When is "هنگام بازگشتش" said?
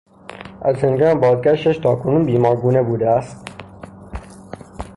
0.83-1.77